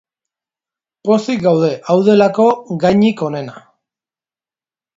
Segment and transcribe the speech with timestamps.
[1.09, 2.47] Pozik gaude, hau delako
[2.85, 3.63] gainik onena.